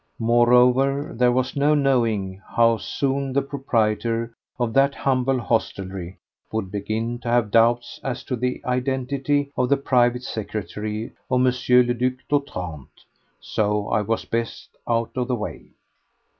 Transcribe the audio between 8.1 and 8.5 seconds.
to